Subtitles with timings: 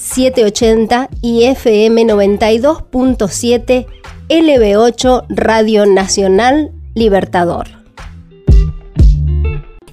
[0.00, 3.86] 780 y FM 92.7
[4.28, 7.68] LB8 Radio Nacional Libertador.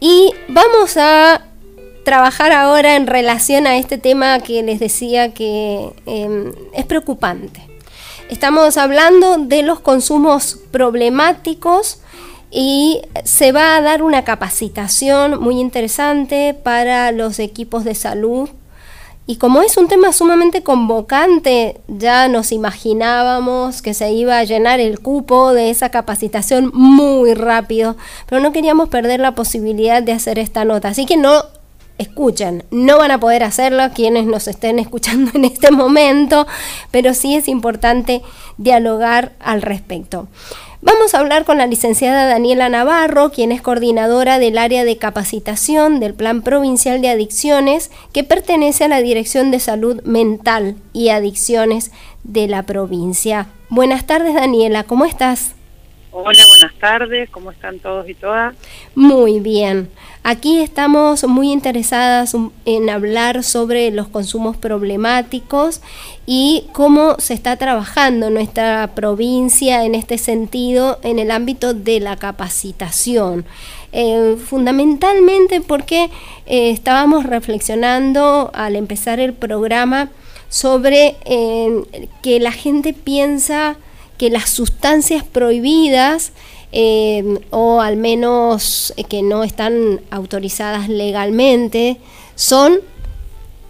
[0.00, 1.46] Y vamos a
[2.04, 7.66] trabajar ahora en relación a este tema que les decía que em, es preocupante.
[8.28, 12.00] Estamos hablando de los consumos problemáticos
[12.50, 18.50] y se va a dar una capacitación muy interesante para los equipos de salud.
[19.26, 24.80] Y como es un tema sumamente convocante, ya nos imaginábamos que se iba a llenar
[24.80, 30.38] el cupo de esa capacitación muy rápido, pero no queríamos perder la posibilidad de hacer
[30.38, 30.88] esta nota.
[30.88, 31.42] Así que no
[31.96, 32.64] escuchen.
[32.70, 36.46] No van a poder hacerlo quienes nos estén escuchando en este momento,
[36.90, 38.22] pero sí es importante
[38.58, 40.28] dialogar al respecto.
[40.86, 45.98] Vamos a hablar con la licenciada Daniela Navarro, quien es coordinadora del área de capacitación
[45.98, 51.90] del Plan Provincial de Adicciones, que pertenece a la Dirección de Salud Mental y Adicciones
[52.22, 53.46] de la provincia.
[53.70, 55.54] Buenas tardes, Daniela, ¿cómo estás?
[56.16, 58.54] Hola, buenas tardes, ¿cómo están todos y todas?
[58.94, 59.90] Muy bien.
[60.22, 65.80] Aquí estamos muy interesadas en hablar sobre los consumos problemáticos
[66.24, 72.16] y cómo se está trabajando nuestra provincia en este sentido en el ámbito de la
[72.16, 73.44] capacitación.
[73.90, 76.10] Eh, fundamentalmente porque
[76.46, 80.10] eh, estábamos reflexionando al empezar el programa
[80.48, 81.82] sobre eh,
[82.22, 83.78] que la gente piensa
[84.18, 86.32] que las sustancias prohibidas
[86.72, 91.98] eh, o al menos eh, que no están autorizadas legalmente
[92.34, 92.80] son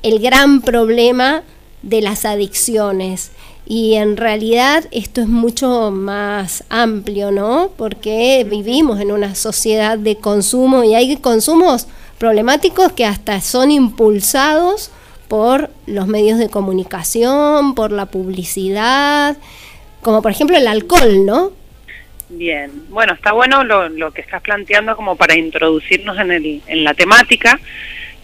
[0.03, 1.43] el gran problema
[1.83, 3.31] de las adicciones.
[3.67, 7.71] Y en realidad esto es mucho más amplio, ¿no?
[7.77, 11.87] Porque vivimos en una sociedad de consumo y hay consumos
[12.19, 14.91] problemáticos que hasta son impulsados
[15.29, 19.37] por los medios de comunicación, por la publicidad,
[20.05, 21.51] como por ejemplo el alcohol, ¿no?
[22.29, 26.85] Bien, bueno, está bueno lo, lo que estás planteando como para introducirnos en, el, en
[26.85, 27.59] la temática.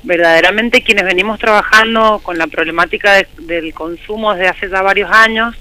[0.02, 5.54] Verdaderamente quienes venimos trabajando con la problemática del consumo desde hace ya varios años,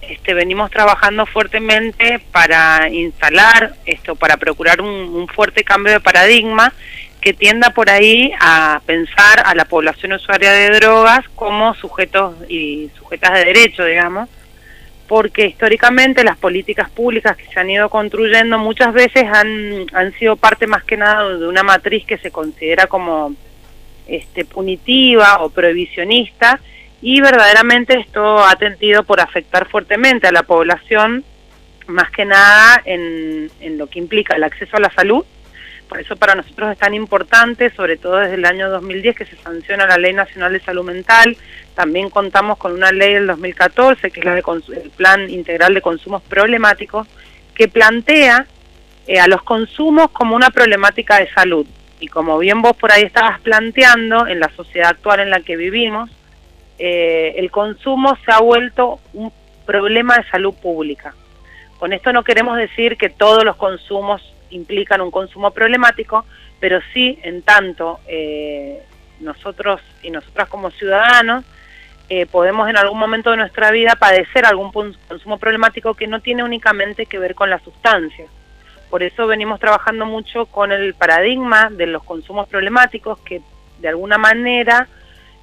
[0.00, 6.72] este, venimos trabajando fuertemente para instalar esto, para procurar un, un fuerte cambio de paradigma
[7.20, 12.90] que tienda por ahí a pensar a la población usuaria de drogas como sujetos y
[12.98, 14.28] sujetas de derecho, digamos,
[15.08, 20.36] porque históricamente las políticas públicas que se han ido construyendo muchas veces han, han sido
[20.36, 23.34] parte más que nada de una matriz que se considera como
[24.06, 26.60] este, punitiva o prohibicionista
[27.00, 31.24] y verdaderamente esto ha tendido por afectar fuertemente a la población,
[31.86, 35.24] más que nada en, en lo que implica el acceso a la salud
[35.88, 39.36] por eso para nosotros es tan importante, sobre todo desde el año 2010 que se
[39.36, 41.36] sanciona la Ley Nacional de Salud Mental.
[41.74, 44.44] También contamos con una ley del 2014, que es la de
[44.82, 47.06] el Plan Integral de Consumos Problemáticos,
[47.54, 48.46] que plantea
[49.06, 51.66] eh, a los consumos como una problemática de salud.
[52.00, 55.56] Y como bien vos por ahí estabas planteando, en la sociedad actual en la que
[55.56, 56.10] vivimos,
[56.78, 59.32] eh, el consumo se ha vuelto un
[59.66, 61.14] problema de salud pública.
[61.78, 66.24] Con esto no queremos decir que todos los consumos implican un consumo problemático,
[66.60, 68.82] pero sí en tanto eh,
[69.20, 71.44] nosotros y nosotras como ciudadanos
[72.08, 76.42] eh, podemos en algún momento de nuestra vida padecer algún consumo problemático que no tiene
[76.42, 78.26] únicamente que ver con la sustancia.
[78.88, 83.42] Por eso venimos trabajando mucho con el paradigma de los consumos problemáticos que
[83.80, 84.88] de alguna manera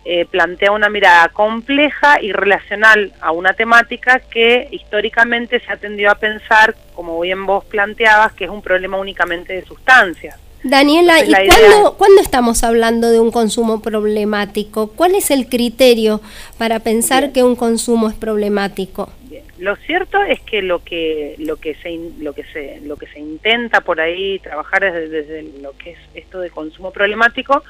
[0.08, 6.12] eh, plantea una mirada compleja y relacional a una temática que históricamente se ha tendido
[6.12, 10.40] a pensar, como bien vos planteabas, que es un problema únicamente de sustancias.
[10.62, 14.92] Daniela, ¿y cuándo, cuándo, estamos hablando de un consumo problemático?
[14.92, 16.22] ¿Cuál es el criterio
[16.60, 19.12] para pensar que un consumo es problemático?
[19.58, 23.20] Lo cierto es que lo que lo que se lo que se lo que se
[23.20, 27.64] intenta por ahí trabajar desde, desde lo que es esto de consumo problemático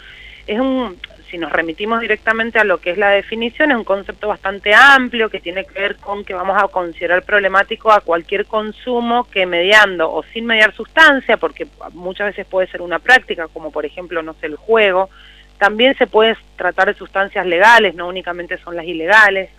[0.47, 0.97] es un
[1.29, 5.29] si nos remitimos directamente a lo que es la definición, es un concepto bastante amplio
[5.29, 10.11] que tiene que ver con que vamos a considerar problemático a cualquier consumo que mediando
[10.11, 14.33] o sin mediar sustancia, porque muchas veces puede ser una práctica, como por ejemplo, no
[14.33, 15.09] sé, el juego,
[15.57, 19.49] también se puede tratar de sustancias legales, no únicamente son las ilegales.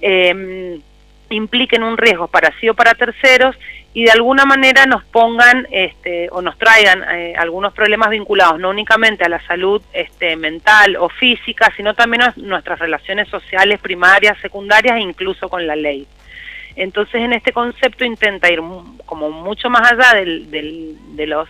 [0.00, 0.80] eh,
[1.30, 3.56] impliquen un riesgo para sí o para terceros
[3.94, 8.70] y de alguna manera nos pongan este, o nos traigan eh, algunos problemas vinculados no
[8.70, 14.38] únicamente a la salud este, mental o física, sino también a nuestras relaciones sociales primarias,
[14.40, 16.06] secundarias e incluso con la ley.
[16.74, 18.60] Entonces en este concepto intenta ir
[19.04, 21.48] como mucho más allá del, del, de los,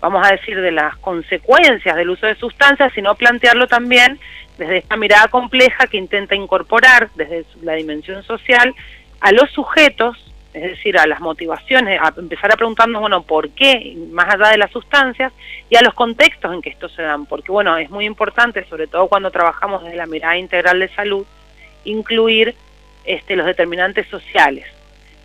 [0.00, 4.20] vamos a decir, de las consecuencias del uso de sustancias, sino plantearlo también
[4.58, 8.72] desde esta mirada compleja que intenta incorporar desde la dimensión social
[9.20, 13.96] a los sujetos, es decir, a las motivaciones, a empezar a preguntarnos, bueno, ¿por qué?
[14.12, 15.32] Más allá de las sustancias,
[15.68, 18.86] y a los contextos en que esto se dan, porque, bueno, es muy importante, sobre
[18.86, 21.26] todo cuando trabajamos desde la mirada integral de salud,
[21.84, 22.54] incluir
[23.04, 24.64] este, los determinantes sociales.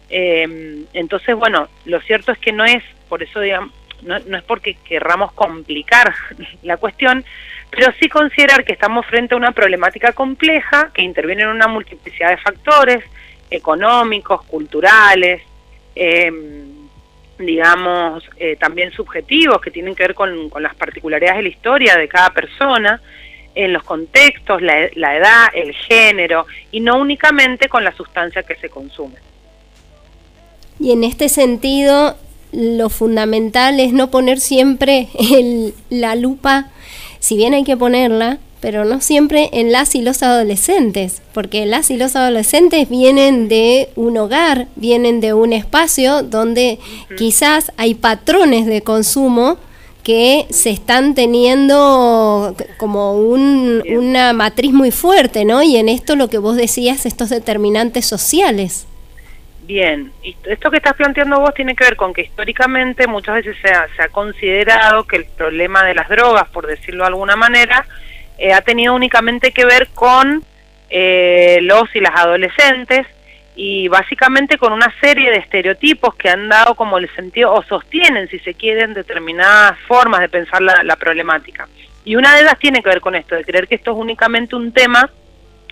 [0.10, 3.72] Eh, entonces, bueno, lo cierto es que no es, por eso digamos,
[4.02, 6.12] no, no es porque querramos complicar
[6.64, 7.24] la cuestión,
[7.70, 12.32] pero sí considerar que estamos frente a una problemática compleja que interviene en una multiplicidad
[12.32, 13.04] de factores,
[13.50, 15.42] económicos, culturales,
[15.96, 16.32] eh,
[17.38, 22.08] digamos, eh, también subjetivos, que tienen que ver con, las particularidades de la historia de
[22.08, 23.02] cada persona,
[23.56, 28.56] en los contextos, la, la edad, el género, y no únicamente con la sustancia que
[28.56, 29.16] se consume.
[30.80, 32.16] Y en este sentido,
[32.52, 35.08] lo fundamental es no poner siempre
[35.90, 36.70] la lupa,
[37.20, 41.90] si bien hay que ponerla, pero no siempre en las y los adolescentes, porque las
[41.92, 46.80] y los adolescentes vienen de un hogar, vienen de un espacio donde
[47.18, 49.58] quizás hay patrones de consumo
[50.04, 55.62] que se están teniendo como un, una matriz muy fuerte, ¿no?
[55.62, 58.88] Y en esto lo que vos decías, estos determinantes sociales.
[59.64, 63.56] Bien, y esto que estás planteando vos tiene que ver con que históricamente muchas veces
[63.62, 67.36] se ha, se ha considerado que el problema de las drogas, por decirlo de alguna
[67.36, 67.86] manera,
[68.40, 70.44] eh, ha tenido únicamente que ver con
[70.90, 73.06] eh, los y las adolescentes
[73.54, 78.30] y básicamente con una serie de estereotipos que han dado como el sentido o sostienen,
[78.30, 81.68] si se quieren, determinadas formas de pensar la, problemática.
[82.06, 84.56] Y una de ellas tiene que ver con esto, de creer que esto es únicamente
[84.56, 85.10] un tema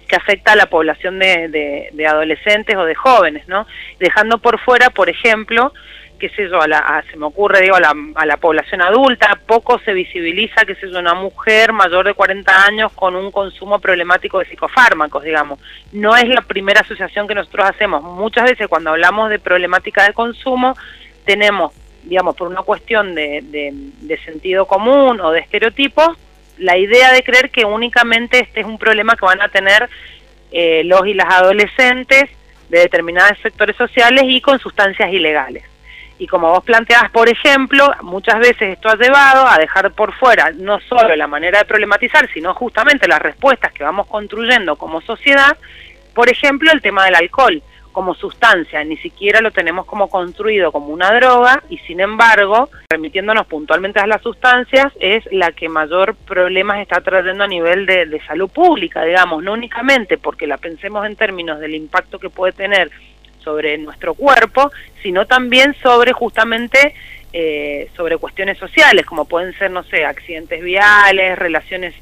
[0.05, 3.65] que afecta a la población de, de, de, adolescentes o de jóvenes, ¿no?
[3.99, 5.73] Dejando por fuera, por ejemplo,
[6.17, 8.81] qué sé yo, a la, a, se me ocurre, digo, a la, a la, población
[8.81, 13.31] adulta, poco se visibiliza, qué sé yo, una mujer mayor de 40 años con un
[13.31, 15.59] consumo problemático de psicofármacos, digamos.
[15.91, 18.03] No es la primera asociación que nosotros hacemos.
[18.03, 20.75] Muchas veces cuando hablamos de problemática de consumo,
[21.25, 21.73] tenemos,
[22.03, 23.73] digamos, por una cuestión de,
[24.25, 26.17] sentido común o de estereotipos,
[26.57, 29.89] la idea de creer que únicamente este es un problema que van a tener
[30.51, 32.29] eh, los y las adolescentes
[32.69, 35.63] de determinados sectores sociales y con sustancias ilegales.
[36.19, 40.51] Y como vos planteabas, por ejemplo, muchas veces esto ha llevado a dejar por fuera
[40.55, 45.57] no solo la manera de problematizar, sino justamente las respuestas que vamos construyendo como sociedad,
[46.13, 47.61] por ejemplo, el tema del alcohol
[47.97, 53.47] como sustancia, ni siquiera lo tenemos como construido como una droga y sin embargo, remitiéndonos
[53.47, 58.23] puntualmente a las sustancias, es la que mayor problemas está trayendo a nivel de, de
[58.27, 62.91] salud pública, digamos, no únicamente porque la pensemos en términos del impacto que puede tener
[63.47, 66.93] sobre nuestro cuerpo, sino también sobre justamente
[67.31, 71.93] eh, sobre cuestiones sociales, como pueden ser, no sé, accidentes viales, relaciones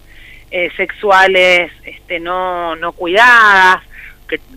[0.49, 3.83] eh, sexuales este, no, no cuidadas,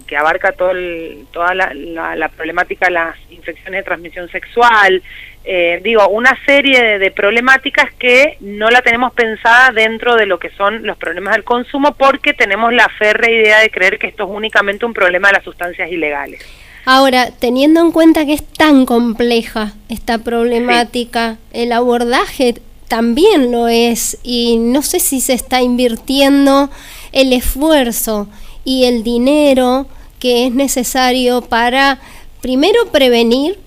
[0.06, 5.02] que, abarca todo el, toda la, problemática de las infecciones de transmisión sexual,
[5.44, 10.48] eh, digo, una serie de, problemáticas que no la tenemos pensada dentro de lo que
[10.50, 14.30] son los problemas del consumo porque tenemos la férrea idea de creer que esto es
[14.30, 16.67] únicamente un problema de las sustancias ilegales.
[16.90, 21.60] Ahora, teniendo en cuenta que es tan compleja esta problemática, sí.
[21.60, 22.54] el abordaje
[22.88, 26.70] también lo es y no sé si se está invirtiendo
[27.12, 28.26] el esfuerzo
[28.64, 29.86] y el dinero
[30.18, 32.00] que es necesario para
[32.40, 33.58] primero prevenir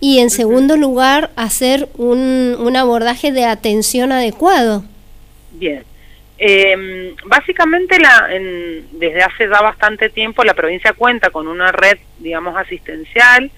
[0.00, 4.82] y en segundo lugar hacer un, un abordaje de atención adecuado.
[5.52, 5.84] Bien.
[6.46, 11.96] Eh, básicamente la, en, desde hace ya bastante tiempo la provincia cuenta con una red,
[12.18, 13.50] digamos, asistencial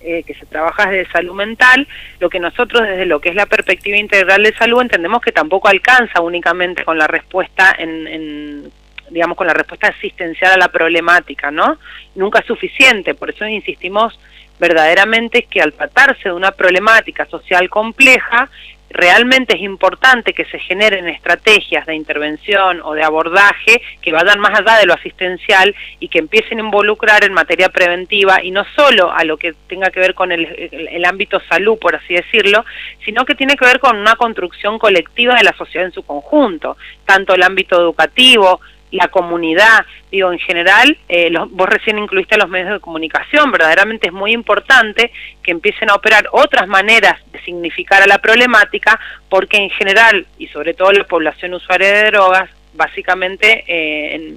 [0.00, 1.88] eh, que se trabaja desde salud mental,
[2.20, 5.66] lo que nosotros desde lo que es la perspectiva integral de salud entendemos que tampoco
[5.66, 8.72] alcanza únicamente con la respuesta en, en
[9.10, 11.76] digamos, con la respuesta asistencial a la problemática, ¿no?
[12.14, 14.16] Nunca es suficiente, por eso insistimos
[14.60, 18.48] verdaderamente que al tratarse de una problemática social compleja,
[18.90, 24.58] realmente es importante que se generen estrategias de intervención o de abordaje que vayan más
[24.58, 29.12] allá de lo asistencial y que empiecen a involucrar en materia preventiva y no solo
[29.12, 32.64] a lo que tenga que ver con el, el, el, ámbito salud, por así decirlo,
[33.04, 36.76] sino que tiene que ver con una construcción colectiva de la sociedad en su conjunto,
[37.04, 42.72] tanto el ámbito educativo, la comunidad, digo, en general, eh, vos recién incluiste los medios
[42.72, 48.06] de comunicación, verdaderamente es muy importante que empiecen a operar otras maneras de significar a
[48.06, 54.36] la problemática, porque en general, y sobre todo la población usuaria de drogas, básicamente eh,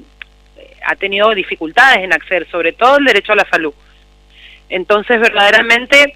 [0.86, 3.74] ha tenido dificultades en acceder, sobre todo el derecho a la salud.
[4.70, 6.16] Entonces, verdaderamente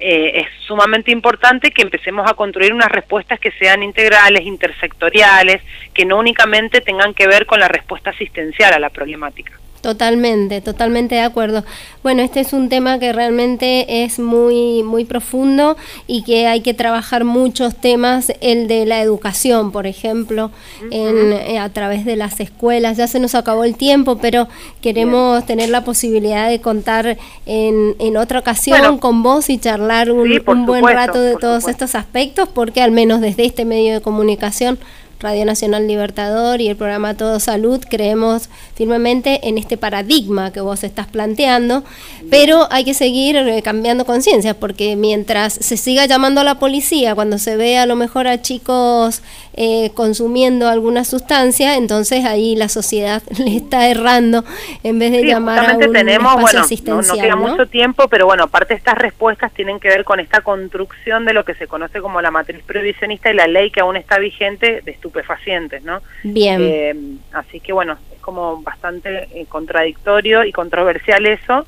[0.00, 6.06] eh, es sumamente importante que empecemos a construir unas respuestas que sean integrales, intersectoriales, que
[6.06, 9.59] no únicamente tengan que ver con la respuesta asistencial a la problemática.
[9.80, 11.64] Totalmente, totalmente de acuerdo.
[12.02, 16.74] Bueno, este es un tema que realmente es muy, muy profundo y que hay que
[16.74, 20.50] trabajar muchos temas, el de la educación, por ejemplo,
[20.90, 22.98] en, eh, a través de las escuelas.
[22.98, 24.48] Ya se nos acabó el tiempo, pero
[24.82, 30.66] queremos tener la posibilidad de contar en, en otra ocasión con vos y charlar un,
[30.66, 34.78] buen rato de todos estos aspectos, porque al menos desde este medio de comunicación
[35.20, 40.82] Radio Nacional Libertador y el programa Todo Salud creemos firmemente en este paradigma que vos
[40.82, 41.84] estás planteando,
[42.30, 47.14] pero hay que seguir eh, cambiando conciencias porque mientras se siga llamando a la policía
[47.14, 49.22] cuando se ve a lo mejor a chicos
[49.52, 54.42] eh, consumiendo alguna sustancia, entonces ahí la sociedad le está errando
[54.82, 56.62] en vez de llamar a un tenemos, bueno,
[57.02, 61.26] No, queda mucho tiempo, pero bueno, aparte estas respuestas tienen que ver con esta construcción
[61.26, 64.18] de lo que se conoce como la matriz prohibicionista y la ley que aún está
[64.18, 66.00] vigente de estupefacientes, ¿no?
[66.22, 66.60] Bien.
[66.62, 66.94] Eh,
[67.32, 71.66] así que bueno, es como bastante eh, contradictorio y controversial eso.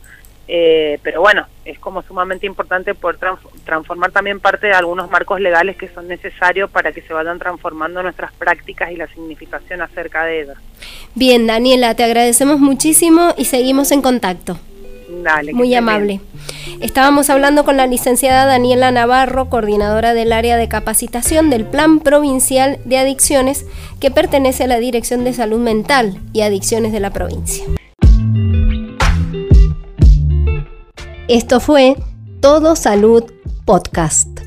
[0.48, 3.16] Eh, pero bueno, es como sumamente importante poder
[3.64, 8.02] transformar también parte de algunos marcos legales que son necesarios para que se vayan transformando
[8.02, 10.56] nuestras prácticas y la significación acerca de ellas.
[11.14, 14.58] Bien, Daniela, te agradecemos muchísimo y seguimos en contacto.
[15.22, 16.20] Dale, Muy amable.
[16.80, 22.78] Estábamos hablando con la licenciada Daniela Navarro, coordinadora del área de capacitación del Plan Provincial
[22.84, 23.66] de Adicciones,
[24.00, 27.64] que pertenece a la Dirección de Salud Mental y Adicciones de la provincia.
[31.28, 31.96] Esto fue
[32.40, 33.24] Todo Salud
[33.64, 34.41] Podcast.